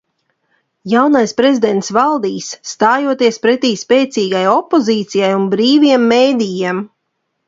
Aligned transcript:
Jaunais 0.91 1.33
prezidents 1.41 1.91
valdīs, 1.97 2.47
stājoties 2.69 3.37
pretī 3.43 3.71
spēcīgai 3.81 4.41
opozīcijai 4.55 5.29
un 5.41 5.45
brīviem 5.53 6.09
medijiem. 6.13 6.81